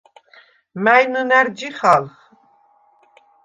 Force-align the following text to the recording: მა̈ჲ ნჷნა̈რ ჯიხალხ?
მა̈ჲ 0.83 1.03
ნჷნა̈რ 1.11 1.47
ჯიხალხ? 1.57 2.13